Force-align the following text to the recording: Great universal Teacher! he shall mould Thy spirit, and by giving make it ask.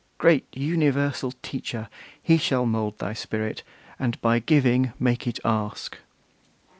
Great 0.17 0.45
universal 0.57 1.31
Teacher! 1.43 1.87
he 2.23 2.35
shall 2.39 2.65
mould 2.65 2.97
Thy 2.97 3.13
spirit, 3.13 3.61
and 3.99 4.19
by 4.19 4.39
giving 4.39 4.93
make 4.97 5.27
it 5.27 5.37
ask. 5.45 5.99